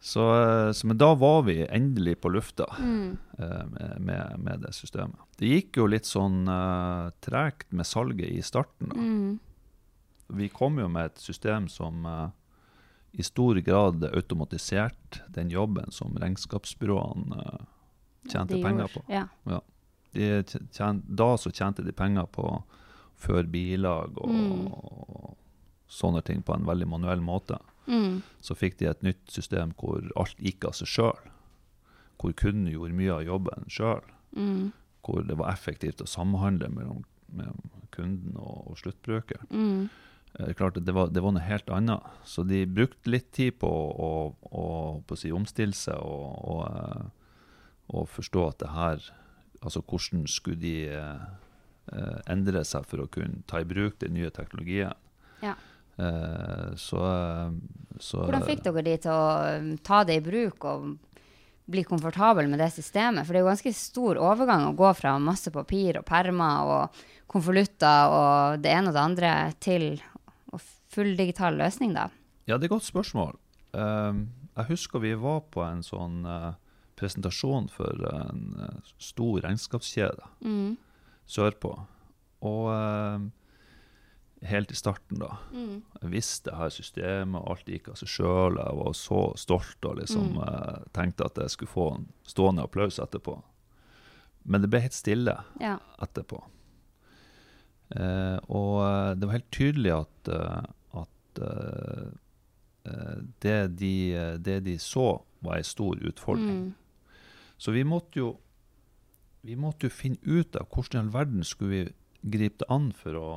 [0.00, 3.16] Så, eh, så, men da var vi endelig på lufta Mm.
[3.38, 5.18] eh, med, med, det systemet.
[5.38, 8.88] Det gikk jo litt sånn uh, tregt med salget i starten.
[8.92, 8.96] da.
[8.96, 9.38] Mm.
[10.38, 12.28] Vi kom jo med et system som uh,
[13.12, 17.66] i stor grad automatiserte den jobben som regnskapsbyråene uh,
[18.30, 19.02] tjente ja, penger på.
[19.08, 19.26] Ja.
[20.12, 22.62] De Tjente, da så tjente de penger på å
[23.18, 24.66] føre bilag og, Mm.
[24.72, 25.36] og
[25.88, 27.58] sånne ting på en veldig manuell måte.
[27.88, 28.20] Mm.
[28.44, 31.30] Så fikk de et nytt system hvor alt gikk av seg sjøl.
[32.18, 34.04] Hvor kunden gjorde mye av jobben sjøl.
[34.36, 34.70] Mm.
[35.06, 37.62] Hvor det var effektivt å samhandle mellom, mellom
[37.94, 39.46] kunden og, og sluttbruker.
[39.50, 39.88] Mm.
[40.38, 42.04] Eh, klart det var, det var noe helt annet.
[42.28, 44.10] Så de brukte litt tid på å,
[44.50, 44.66] å,
[45.00, 47.32] på å si, omstille seg og, og, eh,
[47.96, 49.08] og forstå at det her
[49.58, 51.22] Altså hvordan skulle de eh,
[51.90, 54.94] eh, endre seg for å kunne ta i bruk den nye teknologien.
[55.42, 55.56] Ja.
[55.98, 57.52] Eh, så, eh,
[57.98, 60.96] så Hvordan fikk dere de til å um, ta det i bruk, og
[61.68, 63.26] bli komfortabel med det systemet.
[63.26, 67.02] For det er jo ganske stor overgang å gå fra masse papir og permer og
[67.28, 69.90] konvolutter og det ene og det andre til
[70.88, 72.06] full digital løsning, da.
[72.48, 73.36] Ja, det er et godt spørsmål.
[73.76, 76.54] Um, jeg husker vi var på en sånn uh,
[76.96, 78.46] presentasjon for en
[78.96, 80.78] stor regnskapskjede Mm.
[81.28, 81.74] sørpå.
[82.48, 83.28] Og uh,
[84.42, 85.36] helt i starten, da.
[85.52, 85.82] Mm.
[86.02, 88.58] Jeg visste det her systemet, alt gikk av seg sjøl.
[88.60, 90.42] Jeg var så stolt og liksom Mm.
[90.48, 93.42] eh, tenkte at jeg skulle få en stående applaus etterpå.
[94.44, 95.78] Men det ble helt stille Ja.
[96.00, 96.42] etterpå.
[97.96, 100.66] Eh, og eh, det var helt tydelig at, eh,
[101.00, 102.10] at eh,
[102.84, 103.94] eh, det, de,
[104.38, 106.68] det de så, var ei stor utfordring.
[106.68, 106.74] Mm.
[107.58, 108.38] Så vi måtte jo
[109.46, 111.92] vi måtte jo finne ut av hvordan i all verden skulle vi
[112.22, 113.28] gripe det an for å,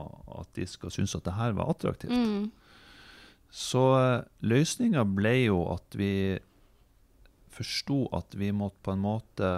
[0.41, 2.11] at de skal synes at det her var attraktivt.
[2.11, 2.51] Mm.
[3.51, 6.39] Så eh, løsninga ble jo at vi
[7.51, 9.49] forsto at vi måtte på en måte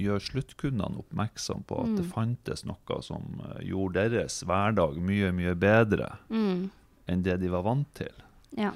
[0.00, 2.12] gjøre sluttkundene oppmerksom på at det Mm.
[2.12, 6.70] fantes noe som eh, gjorde deres hverdag mye, mye bedre Mm.
[7.08, 8.12] enn det de var vant til.
[8.56, 8.72] Ja.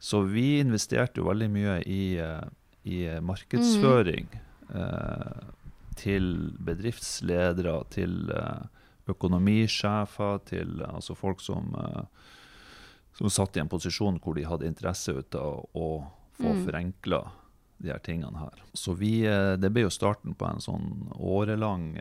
[0.00, 2.44] Så vi investerte jo veldig mye i, eh,
[2.84, 4.76] i markedsføring Mm.
[4.80, 5.44] eh,
[5.96, 8.66] til bedriftsledere, til eh,
[9.08, 12.04] økonomisjefer, til eh, altså folk som, eh,
[13.16, 15.88] som satt i en posisjon hvor de hadde interesse ut av å
[16.36, 16.64] få Mm.
[16.66, 17.22] forenkla
[17.80, 18.52] de her tingene her.
[18.74, 21.96] Så vi, eh, det ble jo starten på en sånn årelang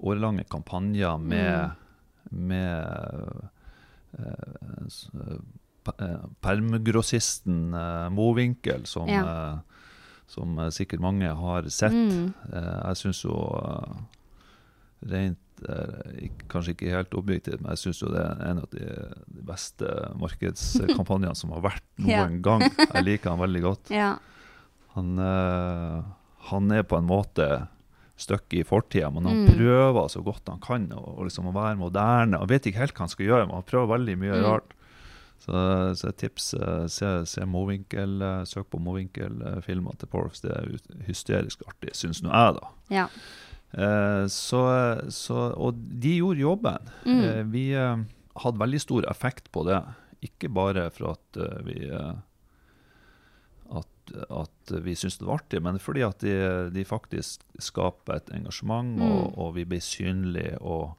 [0.00, 1.70] årelange kampanjer med,
[2.30, 2.86] med
[5.84, 7.70] pe- eh, permgrossisten
[8.14, 9.60] Mowinckel, som, Ja.
[10.26, 11.92] som sikkert mange har sett.
[11.92, 12.32] Mm.
[12.52, 13.34] Jeg syns jo
[15.06, 18.84] rent eh, Kanskje ikke helt objektivt, men jeg syns det er en av de,
[19.28, 22.26] de beste markedskampanjene som har vært noen Ja.
[22.42, 22.62] gang.
[22.94, 23.90] Jeg liker han veldig godt.
[24.02, 24.12] ja.
[24.96, 26.02] Han, eh,
[26.50, 27.48] han er på en måte
[28.18, 29.52] stuck i fortida, men han Mm.
[29.54, 32.38] prøver så godt han kan å, liksom være moderne.
[32.40, 34.44] Han vet ikke helt hva han skal gjøre, men han prøver veldig mye Mm.
[34.48, 34.72] rart.
[35.38, 35.54] Så,
[35.94, 40.40] så et tips, eh, se, se Mowinckel, eh, søk på Mowinckel-filmer til Porfs.
[40.42, 40.66] Det er
[41.06, 42.72] hysterisk artig, syns nå jeg, da.
[42.90, 43.06] ja.
[43.72, 44.62] Eh, så,
[45.12, 46.88] så, og de gjorde jobben.
[47.04, 47.20] Mm.
[47.24, 48.04] Eh, vi eh,
[48.44, 49.82] hadde veldig stor effekt på det.
[50.24, 51.76] Ikke bare for at vi
[53.68, 56.32] at, at vi syntes det var artig, men fordi at de,
[56.74, 59.04] de faktisk skaper et engasjement, Mm.
[59.04, 60.96] og, og vi ble synlige, og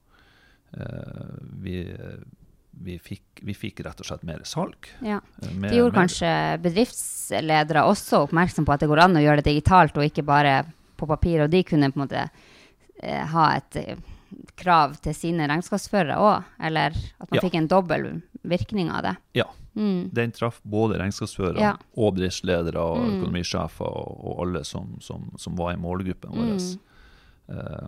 [0.77, 1.81] uh, vi,
[2.85, 4.91] vi, fikk, vi fikk rett og slett mer salg.
[5.01, 5.17] ja.
[5.49, 6.03] Mer, de gjorde mer.
[6.03, 6.31] kanskje
[6.63, 10.61] bedriftsledere også oppmerksom på at det går an å gjøre det digitalt, og ikke bare
[10.99, 11.41] på papir.
[11.43, 12.27] Og de kunne på en måte
[13.03, 13.95] eh, ha et eh,
[14.55, 16.43] krav til sine regnskapsførere òg.
[16.59, 17.41] Eller at man Ja.
[17.41, 19.15] fikk en dobbel virkning av det.
[19.33, 19.45] Ja.
[19.75, 20.09] Mm.
[20.13, 21.73] Den traff både regnskapsførere Ja.
[21.97, 23.21] og bedriftsledere og Mm.
[23.21, 26.57] økonomisjefer og, og alle som, som, som var i målgruppen vår.
[26.57, 26.79] Mm.
[27.49, 27.87] Eh,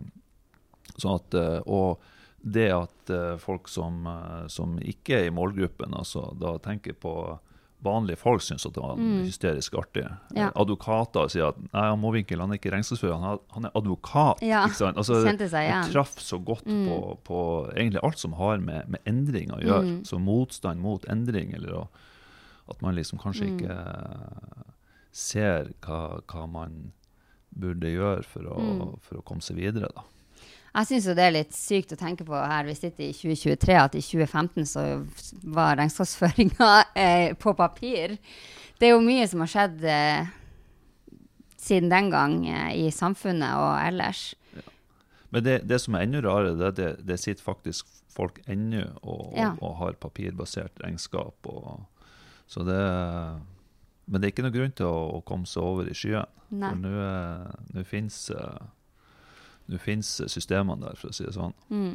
[0.98, 1.98] sånn at, eh, og
[2.44, 4.02] det at eh, folk som,
[4.48, 7.38] som ikke er i målgruppen, altså da tenker på
[7.82, 9.24] vanlige folk syns at det var Mm.
[9.26, 10.04] hysterisk artig.
[10.36, 10.50] Ja.
[10.54, 14.42] Advokater sier at nei, han Mowinckel er ikke regnskapsfører, han, han er advokat.
[14.42, 14.96] Ja, ikke sant?
[14.96, 15.92] Altså, seg han igjen.
[15.92, 16.86] traff så godt Mm.
[16.88, 17.40] på, på
[17.74, 19.82] egentlig alt som har med, med endring å gjøre.
[19.84, 20.00] Mm.
[20.06, 21.88] Så motstand mot endring, eller
[22.70, 23.58] at man liksom kanskje Mm.
[23.60, 24.72] ikke eh,
[25.12, 26.92] ser hva, hva man
[27.54, 28.98] burde gjøre for å, Mm.
[29.02, 29.88] for å komme seg videre.
[29.94, 30.02] Da.
[30.72, 33.74] Jeg syns jo det er litt sykt å tenke på her vi sitter i 2023,
[33.76, 34.84] at i 2015 så
[35.52, 38.14] var regnskapsføringa eh, på papir.
[38.80, 40.30] Det er jo mye som har skjedd eh,
[41.60, 44.30] siden den gang eh, i samfunnet og ellers.
[45.32, 48.82] Men det, det som er enda rarere, det er det, det sitter faktisk folk ennå
[49.00, 49.52] og, og, Ja.
[49.64, 51.36] og har papirbasert regnskap.
[51.48, 51.84] Og,
[52.48, 52.80] så det,
[54.08, 56.28] men det er ikke noe grunn til å, å komme seg over i skyen.
[56.52, 56.68] Nei.
[56.68, 58.18] For nå eh, nå fins
[59.70, 61.54] nå fins systemene der, for å si det sånn.
[61.70, 61.94] Mm.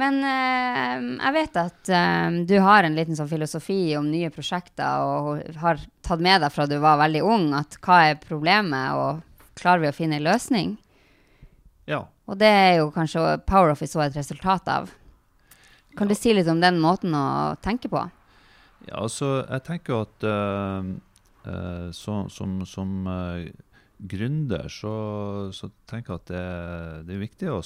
[0.00, 5.04] Men eh, jeg vet at eh, du har en liten sånn filosofi om nye prosjekter,
[5.04, 9.52] og har tatt med deg fra du var veldig ung, at hva er problemet, og
[9.60, 10.74] klarer vi å finne en løsning?
[11.90, 12.06] Ja.
[12.30, 14.90] Og det er jo kanskje Power Office også et resultat av.
[15.98, 18.00] Kan du si litt om den måten å tenke på?
[18.88, 20.88] Ja, altså, jeg tenker at eh,
[21.52, 23.52] eh, så, som, som eh,
[24.02, 24.92] gründer så,
[25.54, 26.46] så tenker jeg at det,
[27.08, 27.60] det er viktig å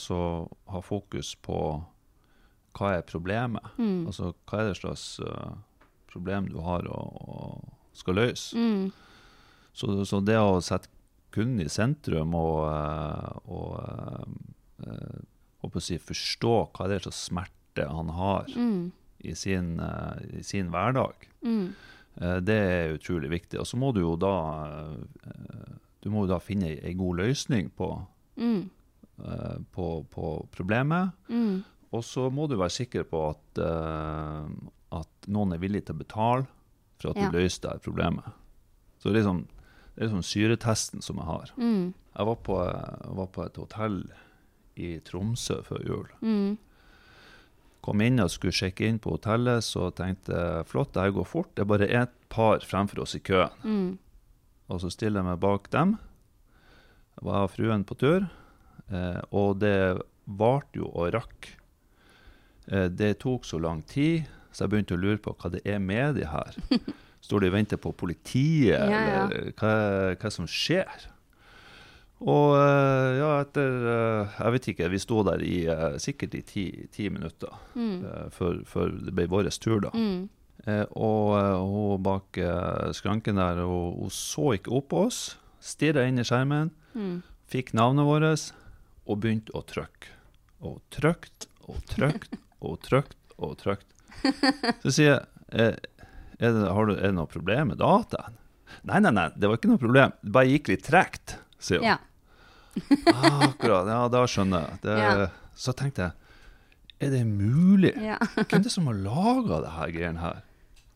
[0.73, 1.59] ha fokus på
[2.77, 3.65] hva er problemet.
[3.81, 4.05] Mm.
[4.11, 5.57] Altså hva er det slags uh,
[6.13, 8.57] problem du har og, og skal løse.
[8.57, 8.93] Mm.
[9.77, 10.93] Så, så det å sette
[11.37, 14.23] kunden i sentrum og, eh, og uh,
[14.89, 18.89] uh, si, forstå hva det er slags smerte han har Mm.
[19.21, 19.75] i sin,
[20.33, 21.75] i sin hverdag, Mm.
[22.17, 23.59] Det er utrolig viktig.
[23.61, 24.31] Og så må du jo da
[26.07, 27.91] du må jo da finne ei god løsning på,
[28.39, 28.69] Mm.
[29.19, 31.11] uh, på, på problemet.
[31.33, 31.65] Mm.
[31.97, 34.47] Og så må du være sikker på at, uh,
[35.01, 36.47] at noen er villig til å betale
[37.01, 37.31] for at Ja.
[37.31, 38.29] du løser det problemet.
[39.01, 39.41] Så det er liksom,
[39.97, 41.51] det er liksom syretesten som jeg har.
[41.57, 41.95] Mm.
[42.17, 43.99] Jeg var på, jeg var på et hotell
[44.77, 46.07] i Tromsø før jul.
[46.23, 46.57] Mm.
[47.87, 51.29] Kom inn og skulle sjekke inn på hotellet, så tenkte jeg flott, det her går
[51.29, 51.53] fort.
[51.55, 53.99] Det er bare ett par fremfor oss i køen.
[54.73, 55.97] Og så stiller jeg meg bak dem.
[57.23, 58.27] Var fruen på tur.
[58.91, 59.75] Eh, og det
[60.27, 61.53] varte jo og rakk.
[62.71, 65.79] Eh, det tok så lang tid, så jeg begynte å lure på hva det er
[65.83, 66.57] med de her.
[67.27, 69.21] Står de og venter på politiet, Ja, ja.
[69.27, 69.73] eller hva,
[70.21, 71.07] hva som skjer?
[72.27, 76.43] Og eh, ja, etter eh, Jeg vet ikke, vi sto der i eh, sikkert i
[76.49, 77.99] ti, ti minutter Mm.
[78.33, 79.91] før, før det ble vår tur, da.
[79.93, 80.29] Mm.
[80.67, 85.21] Eh, og eh, hun bak eh, skranken der, hun, hun så ikke opp på oss,
[85.63, 87.19] stirra inn i skjermen, Mm.
[87.53, 88.47] fikk navnet vårt
[89.07, 90.09] og begynte å trykke.
[90.65, 93.87] Og trykt og trykt og trykt og trykt.
[94.81, 95.11] Så sier
[95.53, 95.77] jeg
[96.41, 98.35] er det, har du, er det noe problem med dataen?
[98.89, 100.15] Nei, nei, nei, det var ikke noe problem.
[100.25, 101.91] Det bare gikk litt tregt, sier hun.
[101.93, 101.99] Ja.
[103.47, 104.81] Akkurat, ja, da skjønner jeg.
[104.83, 105.29] Det, Ja.
[105.57, 106.13] Så tenkte jeg,
[107.01, 107.93] er det mulig?
[108.01, 108.17] ja.
[108.35, 110.43] Hvem er det som har laga det her greien her?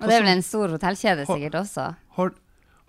[0.01, 1.87] Og det er vel en stor hotellkjede sikkert også.
[2.17, 2.33] Har,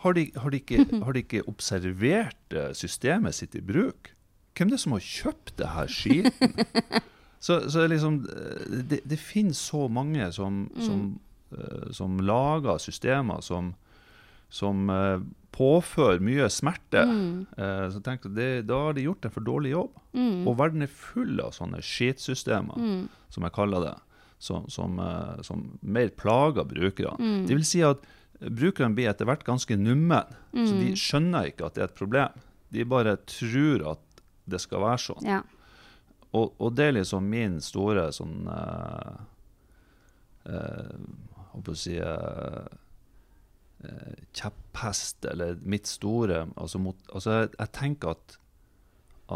[0.05, 4.13] har, de, har, de ikke, har de ikke observert eh, systemet sitt i bruk?
[4.57, 6.55] Hvem er det som har kjøpt det her skiten?
[7.45, 11.05] så, så liksom, eh, det, det finnes så mange som, som,
[11.55, 13.73] eh, som lager systemer som,
[14.51, 14.87] som
[15.55, 17.03] påfører mye smerte.
[17.07, 17.47] Mm.
[17.57, 19.97] Eh, så tenk, det, da har de gjort en for dårlig jobb.
[20.15, 20.45] Mm.
[20.47, 23.09] Og verden er full av sånne skitsystemer, Mm.
[23.29, 23.95] som jeg kaller det,
[24.41, 27.17] som, som, eh, som mer plager brukerne.
[27.21, 27.45] Mm.
[27.47, 28.01] Det vil si at
[28.41, 30.97] brukerne blir etter hvert ganske nummen, så de Mm.
[30.97, 32.39] skjønner ikke at det er et problem.
[32.73, 35.27] De bare tror at det skal være sånn.
[35.29, 35.41] Ja.
[36.33, 39.19] Og, og det er liksom min store sånn uh,
[40.47, 42.69] Hva på å si eh,
[43.83, 48.37] eh, Kjepphest, eller mitt store Altså, mot, altså jeg, jeg tenker at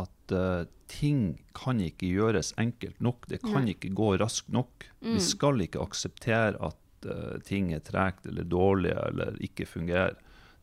[0.02, 3.26] at uh, ting kan ikke gjøres enkelt nok.
[3.32, 3.74] Det kan Nei.
[3.76, 4.86] ikke gå raskt nok.
[5.02, 5.14] Mm.
[5.16, 10.16] Vi skal ikke akseptere at uh, ting er tregt eller dårlige eller ikke fungerer.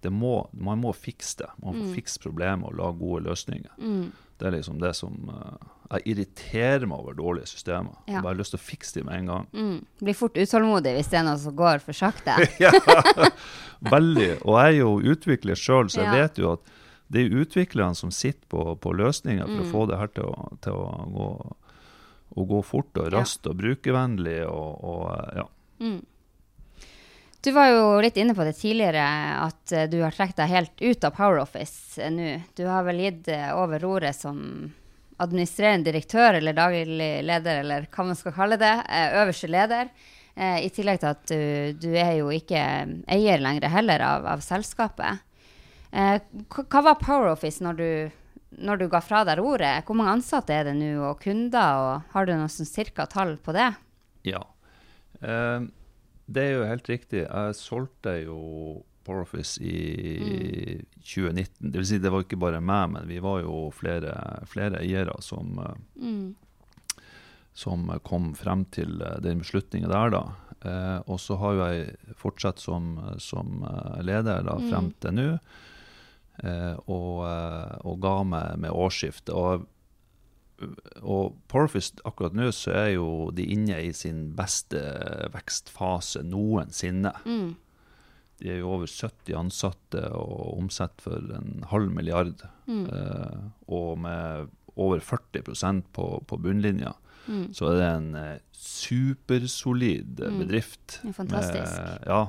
[0.02, 1.50] Det må, man må fikse det.
[1.62, 1.94] Man må Mm.
[1.94, 3.70] fikse problemet og lage gode løsninger.
[3.78, 4.10] Mm.
[4.38, 5.54] Det er liksom det som uh,
[5.92, 7.94] Jeg irriterer meg over dårlige systemer.
[8.08, 8.14] Ja.
[8.16, 9.46] Jeg har lyst til å fikse dem med en gang.
[9.52, 9.76] Mm.
[10.00, 12.34] Blir fort utålmodig hvis det er noe som går for sakte.
[12.64, 12.72] ja,
[13.92, 14.30] veldig.
[14.46, 16.22] Og jeg er jo utvikler sjøl, så jeg Ja.
[16.22, 16.60] vet jo at
[17.12, 19.66] det er utviklerne som sitter på, på løsninger for Mm.
[19.66, 21.26] å få det her til å, til å, gå,
[22.40, 23.24] å gå fort og Ja.
[23.50, 24.38] og brukervennlig.
[24.48, 25.46] Og, og eh, ja.
[25.84, 25.98] Mm.
[27.42, 29.02] Du var jo litt inne på det tidligere,
[29.42, 32.28] at eh, du har trukket deg helt ut av Power Office eh, nå.
[32.56, 34.38] Du har vel gitt over roret som
[35.22, 38.72] administrerende direktør eller daglig leder, eller hva man skal kalle det.
[39.20, 39.90] Øverste leder.
[40.34, 41.42] I tillegg til at du,
[41.76, 42.56] du er jo ikke
[43.12, 45.20] eier lenger heller av, av selskapet.
[45.92, 47.88] Eh, hva var Power Office når du,
[48.64, 49.84] når du ga fra deg ordet?
[49.84, 51.82] Hvor mange ansatte er det nå, og kunder?
[51.82, 53.70] og Har du noe sånn cirka tall på det?
[54.24, 54.42] ja.
[55.22, 55.60] Eh,
[56.32, 57.26] det er jo helt riktig.
[57.26, 58.36] Jeg solgte jo
[59.04, 61.70] Power Office i 2019.
[61.72, 64.14] Det vil si, det var ikke bare meg, men vi var jo flere,
[64.48, 65.58] flere eiere som
[66.00, 66.34] Mm.
[67.54, 70.22] som kom frem til eh, den beslutningen der, da.
[70.64, 74.94] Eh, og så har jo jeg fortsatt som, som eh, leder da, frem Mm.
[75.00, 75.26] til nå,
[76.86, 79.30] og, eh, og ga meg med årsskiftet.
[79.34, 79.66] Og,
[81.02, 84.80] og Porfist akkurat nå så er jo de inne i sin beste
[85.34, 87.12] vekstfase noensinne.
[87.26, 87.52] Mm.
[88.42, 92.42] De er jo over 70 ansatte og omsetter for en halv milliard.
[92.66, 92.84] Mm.
[92.90, 93.38] Eh,
[93.70, 97.52] og med over 40% på, på bunnlinja Mm.
[97.54, 100.38] så er det en eh, supersolid eh, Mm.
[100.42, 100.96] bedrift.
[101.14, 101.76] Fantastisk.
[101.78, 102.24] Med, ja,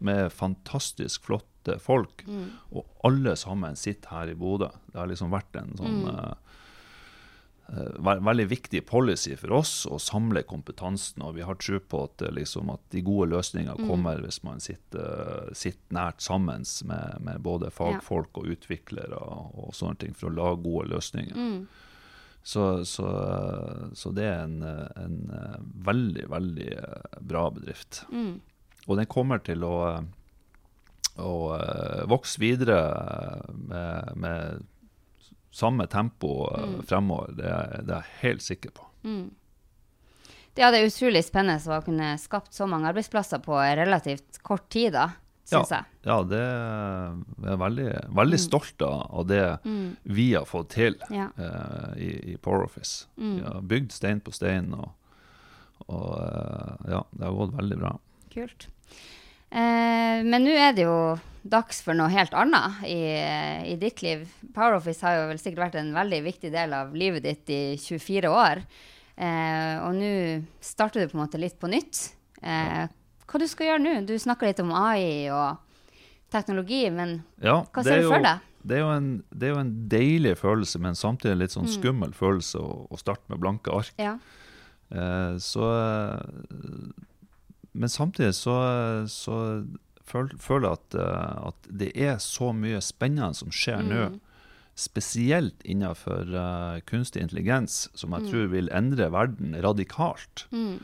[0.00, 1.22] med fantastisk
[1.68, 2.24] flotte folk.
[2.26, 2.50] Mm.
[2.72, 4.68] Og alle sammen sitter her i Bodø.
[4.92, 6.34] Det har liksom vært en sånn Mm.
[7.70, 12.04] eh, ve- veldig viktig policy for oss å samle kompetansen, og vi har tro på
[12.04, 13.88] at, eh, liksom, at de gode løsningene Mm.
[13.88, 19.72] kommer hvis man sitter, sitter nært sammen med, med både fagfolk og utviklere og, og
[19.74, 21.34] sånne ting, for å lage gode løsninger.
[21.36, 21.66] Mm.
[22.42, 26.70] Så, så, så det er en, en veldig, veldig
[27.20, 28.06] bra bedrift.
[28.10, 28.40] Mm.
[28.88, 30.06] Og den kommer til å,
[31.18, 34.66] å eh, vokse videre eh, med, med
[35.50, 36.82] samme tempo eh, Mm.
[36.86, 37.32] fremover.
[37.36, 37.52] Det
[37.86, 38.84] det er jeg helt sikker på.
[39.04, 39.30] Mm.
[40.58, 44.92] Ja, det er utrolig spennende å kunne skapt så mange arbeidsplasser på relativt kort tid.
[44.92, 45.10] da.
[45.48, 45.84] syns jeg.
[46.04, 48.42] Ja, det jeg er veldig, veldig Mm.
[48.44, 49.96] stolt av, det Mm.
[50.04, 51.30] vi har fått til Ja.
[51.38, 53.06] uh, i, i Power Office.
[53.16, 53.36] Mm.
[53.38, 54.90] Vi har bygd stein på stein, og,
[55.88, 57.98] og uh, ja, det har gått veldig bra.
[58.30, 58.68] Kult.
[59.50, 60.98] Eh, men nå er det jo
[61.48, 62.98] dags for noe helt annet i,
[63.72, 64.26] i ditt liv.
[64.52, 67.60] Power Office har jo vel sikkert vært en veldig viktig del av livet ditt i
[67.80, 68.60] 24 år.
[69.16, 70.10] Eh, og nå
[70.60, 72.02] starter du på en måte litt på nytt.
[72.42, 72.84] Eh,
[73.28, 73.94] hva du skal gjøre nå?
[74.08, 75.56] Du snakker litt om AI og
[76.32, 78.44] teknologi, men Ja, hva ser er du for deg?
[78.68, 81.74] Det er, en, det er jo en deilig følelse, men samtidig en litt sånn Mm.
[81.78, 83.94] skummel følelse å, å starte med blanke ark.
[83.96, 84.18] Ja.
[84.92, 85.64] Eh, så
[87.78, 88.54] Men samtidig så,
[89.08, 89.36] så
[90.08, 94.06] føler jeg at, eh, at det er så mye spennende som skjer nå.
[94.14, 94.20] Mm.
[94.78, 98.28] Spesielt innenfor uh, kunstig intelligens, som jeg Mm.
[98.30, 100.44] tror vil endre verden radikalt.
[100.54, 100.78] Mm.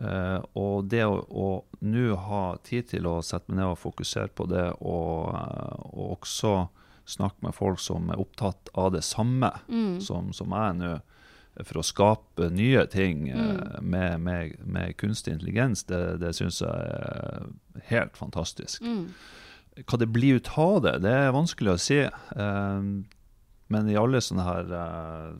[0.00, 1.48] Uh, og det å, å
[1.84, 6.16] nå ha tid til å sette meg ned og fokusere på det, og, uh, og
[6.18, 6.54] også
[7.06, 10.00] snakke med folk som er opptatt av det samme Mm.
[10.00, 10.92] som, som jeg er nå,
[11.62, 13.84] for å skape nye ting eh, Mm.
[13.90, 17.46] med, med, med kunstig intelligens, det, det syns jeg er
[17.90, 18.82] helt fantastisk.
[18.82, 19.08] Mm.
[19.86, 22.00] Hva det blir ut av det, det er vanskelig å si.
[22.02, 22.80] Eh,
[23.74, 25.32] men i alle sånne her eh,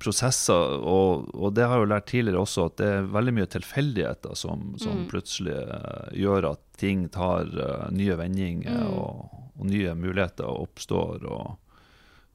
[0.00, 3.50] prosesser, og, og det har jeg jo lært tidligere også, at det er veldig mye
[3.52, 5.06] tilfeldigheter som, som Mm.
[5.10, 8.94] plutselig eh, gjør at ting tar eh, nye vendinger, Mm.
[8.94, 11.24] og, og nye muligheter oppstår.
[11.24, 11.56] Og,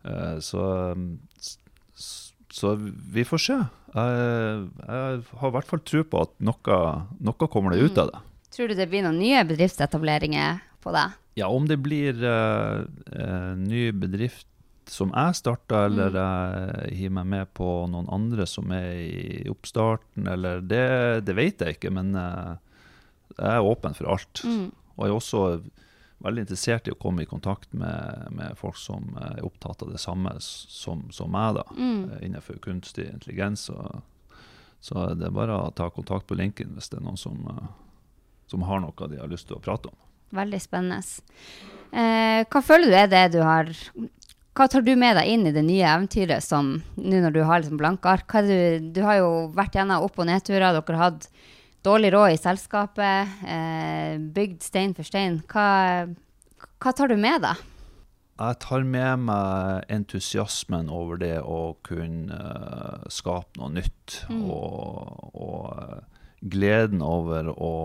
[0.05, 0.63] eh, så,
[2.51, 3.57] så vi får se.
[3.95, 6.79] Jeg, jeg har i hvert fall tro på at noe,
[7.23, 8.01] noe kommer det ut Mm.
[8.03, 8.21] av det.
[8.51, 11.05] Tror du det blir noen nye bedriftsetableringer på det?
[11.39, 12.83] Ja, om det blir uh,
[13.55, 14.47] ny bedrift
[14.91, 16.19] som jeg starta, eller Mm.
[16.19, 21.59] jeg hiver meg med på noen andre som er i oppstarten, eller det, det vet
[21.63, 22.57] jeg ikke, men eh,
[23.37, 24.41] jeg er åpen for alt.
[24.43, 24.71] Mm.
[24.97, 25.43] Og jeg er også
[26.23, 29.99] veldig interessert i å komme i kontakt med, med folk som er opptatt av det
[30.01, 32.11] samme som, som meg, da, Mm.
[32.11, 33.69] eh, innenfor kunstig intelligens.
[33.69, 34.01] Og,
[34.81, 37.67] så det er bare å ta kontakt på linken hvis det er noen som, eh,
[38.47, 39.97] som har noe de har lyst til å prate om.
[40.33, 41.03] Veldig spennende.
[41.91, 43.67] Eh, hva føler du er det du har
[44.55, 47.61] Hva tar du med deg inn i det nye eventyret som nå når du har
[47.61, 48.33] liksom blanke ark?
[48.43, 51.29] Du, du har jo vært gjennom opp- og nedturer, dere har hatt
[51.85, 55.41] dårlig råd i selskapet, eh, bygd stein for stein.
[55.49, 56.07] Hva,
[56.81, 57.67] hva tar du med deg?
[58.41, 64.23] Jeg tar med meg entusiasmen over det å kunne uh, skape noe nytt.
[64.31, 64.47] Mm.
[64.49, 67.75] Og, og eh, gleden over å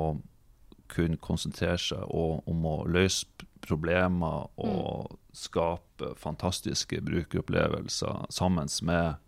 [0.88, 3.26] kunne konsentrere seg og, om å løse
[3.66, 9.20] problemer og skape fantastiske brukeropplevelser sammen med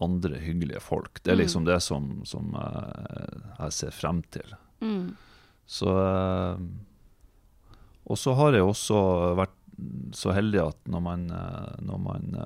[0.00, 1.22] andre hyggelige folk.
[1.22, 1.42] Det er Mm.
[1.42, 4.54] liksom det som, som eh, jeg ser frem til.
[4.80, 5.16] Mm.
[5.66, 6.58] Så eh,
[8.06, 9.54] Og så har jeg også vært
[10.14, 12.36] så heldig at når man, eh, når man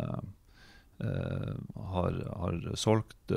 [1.03, 1.55] eh,
[1.95, 3.33] har, har solgt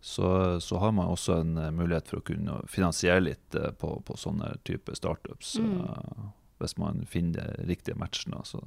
[0.00, 4.56] så, så har man også en mulighet for å kunne finansiere litt på, på sånne
[4.64, 5.54] type startups.
[5.58, 6.32] Mm.
[6.60, 8.42] hvis man finner de riktige matchene.
[8.44, 8.60] Så,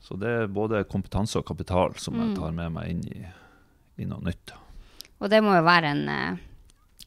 [0.00, 2.22] så det er både kompetanse og kapital som Mm.
[2.28, 3.24] jeg tar med meg inn i,
[4.02, 4.52] i noe nytt.
[5.18, 6.36] Og det må jo være en eh,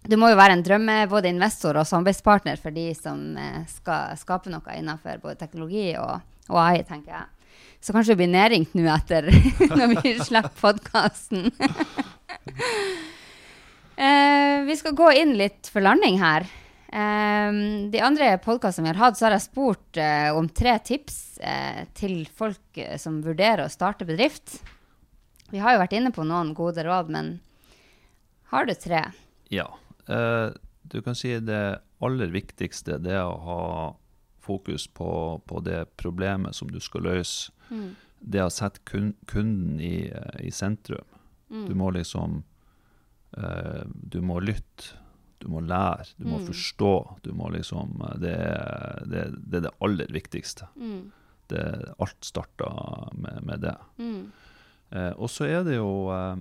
[0.10, 4.78] jo være en drømme både investor og samarbeidspartner for de som eh, skal skape noe
[4.78, 7.28] innenfor både teknologi og, og AI, tenker jeg.
[7.82, 9.30] Så kanskje du blir nedringt nå etter
[9.78, 11.50] når vi slipper podkasten.
[13.98, 16.46] eh, vi skal gå inn litt for landing her.
[16.92, 17.52] Eh,
[17.92, 21.86] de andre podkastene vi har hatt, så har jeg spurt eh, om tre tips eh,
[21.96, 24.58] til folk eh, som vurderer å starte bedrift.
[25.54, 27.32] Vi har jo vært inne på noen gode råd, men
[28.52, 29.06] har du tre?
[29.52, 29.70] Ja.
[30.92, 31.64] Du kan si det
[32.04, 33.66] aller viktigste det er å ha
[34.44, 37.52] fokus på, på det problemet som du skal løse.
[37.70, 37.92] Mm.
[38.20, 40.08] Det å sette kun, kunden i,
[40.40, 41.08] i sentrum.
[41.52, 41.68] Mm.
[41.68, 42.42] Du må liksom
[44.12, 45.01] Du må lytte.
[45.42, 46.06] Du må lære.
[46.20, 46.46] Du må Mm.
[46.48, 46.92] forstå.
[47.26, 50.68] Du må liksom eh, Det, er- det, det det aller viktigste.
[50.78, 51.12] Mm.
[51.50, 51.64] Det,
[52.00, 53.76] alt starter med, med det.
[53.98, 54.32] Mm.
[54.92, 56.36] Eh, og så er det jo eh,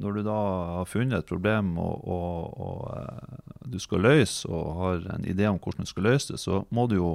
[0.00, 0.38] Når du da
[0.78, 5.46] har funnet et problem og, og, og eh, du skal løse, og har en idé
[5.46, 7.12] om hvordan du skal løse det, så må du jo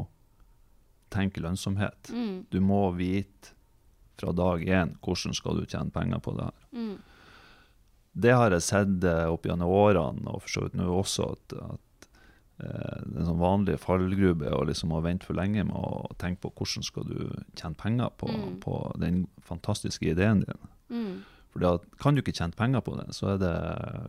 [1.11, 2.09] tenke lønnsomhet.
[2.13, 2.45] Mm.
[2.51, 3.51] Du må vite
[4.19, 6.65] fra dag én hvordan skal du tjene penger på det her.
[6.75, 6.97] Mm.
[8.13, 11.53] Det har jeg sett eh, opp gjennom årene, og for så vidt nå også, at,
[11.53, 12.07] at
[12.63, 16.51] eh, en sånn vanlig fallgrube er å liksom vente for lenge med å tenke på
[16.57, 17.19] hvordan skal du
[17.55, 18.55] tjene penger på, Mm.
[18.63, 20.67] på den fantastiske ideen din.
[20.89, 21.21] Mm.
[21.53, 23.53] For kan du ikke tjene penger på det, så er det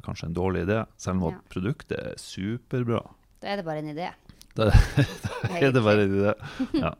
[0.04, 1.36] kanskje en dårlig idé, selv om Ja.
[1.38, 3.04] at produktet er superbra.
[3.40, 4.10] Da er det bare en idé.
[4.56, 4.66] Da,
[5.46, 6.34] da er det bare det.
[6.76, 6.90] Ja.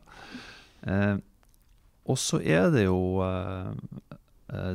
[0.87, 1.17] Eh,
[2.09, 3.73] og så er det jo eh,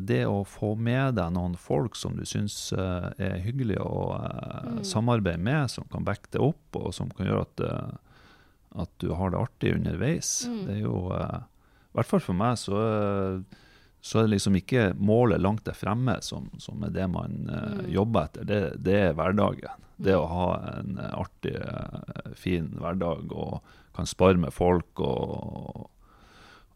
[0.00, 4.70] det å få med deg noen folk som du syns eh, er hyggelig å eh,
[4.76, 4.80] Mm.
[4.84, 9.12] samarbeide med, som kan backe deg opp, og som kan gjøre at, eh, at du
[9.14, 10.32] har det artig underveis.
[10.48, 10.58] Mm.
[10.66, 13.62] Det er jo eh, I hvert fall for meg så, eh,
[14.06, 17.72] så er det liksom ikke målet langt der fremme som, som er det man eh,
[17.80, 17.90] Mm.
[17.94, 18.44] jobber etter.
[18.44, 19.82] Det, det er hverdagen.
[19.96, 20.20] Det Mm.
[20.20, 23.60] å ha en eh, artig, eh, fin hverdag og
[23.96, 25.86] kan spare med folk og,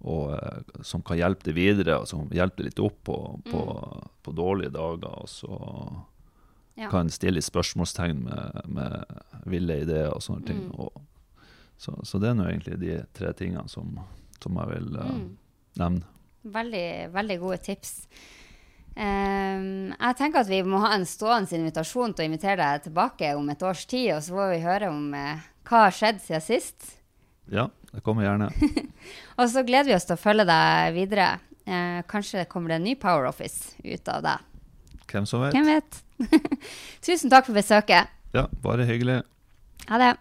[0.00, 3.16] og eh, som kan hjelpe deg videre, og som hjelper deg litt opp på,
[3.50, 3.64] på,
[4.24, 5.20] på dårlige dager.
[5.24, 5.60] Og så
[6.80, 6.84] Mm.
[6.84, 6.88] Ja.
[6.88, 9.02] kan stille spørsmålstegn med, med
[9.44, 10.60] ville ideer og sånne ting.
[10.70, 10.78] Mm.
[10.80, 11.02] Og,
[11.76, 13.98] så, så det er nå egentlig de tre tingene som,
[14.40, 15.26] som jeg vil uh, Mm.
[15.76, 16.06] nevne.
[16.54, 18.06] Veldig, veldig gode tips.
[18.96, 23.34] Um, jeg tenker at vi må ha en stående invitasjon til å invitere deg tilbake
[23.36, 26.42] om et års tid, og så får vi høre om uh, hva har skjedd siden
[26.46, 26.88] sist.
[27.50, 28.50] Ja, det kommer gjerne.
[29.38, 31.28] Og så gleder vi oss til å følge deg videre.
[31.66, 34.46] Eh, kanskje kommer det en ny Power Office ut av deg.
[35.10, 35.56] Hvem som vet.
[35.56, 36.00] Hvem vet?
[37.06, 38.10] Tusen takk for besøket.
[38.36, 39.20] Ja, bare hyggelig.
[39.90, 40.12] Ha det.